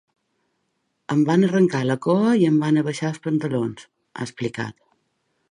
Em 1.15 1.21
van 1.27 1.47
arrencar 1.47 1.81
la 1.89 1.97
cua 2.07 2.31
i 2.45 2.47
em 2.53 2.57
van 2.65 2.81
abaixar 2.83 3.13
els 3.13 3.23
pantalons, 3.27 3.87
ha 4.17 4.27
explicat. 4.29 4.81